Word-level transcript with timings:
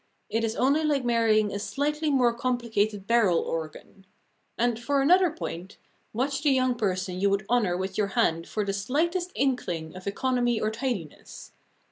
It 0.31 0.43
is 0.43 0.55
only 0.55 0.83
like 0.83 1.05
marrying 1.05 1.53
a 1.53 1.59
slightly 1.59 2.09
more 2.09 2.33
complicated 2.33 3.05
barrel 3.05 3.37
organ. 3.37 4.07
And, 4.57 4.79
for 4.79 4.99
another 4.99 5.29
point, 5.29 5.77
watch 6.11 6.41
the 6.41 6.49
young 6.49 6.73
person 6.73 7.19
you 7.19 7.29
would 7.29 7.45
honour 7.47 7.77
with 7.77 7.99
your 7.99 8.07
hand 8.17 8.47
for 8.47 8.65
the 8.65 8.73
slightest 8.73 9.31
inkling 9.35 9.95
of 9.95 10.07
economy 10.07 10.59
or 10.59 10.71
tidiness. 10.71 11.51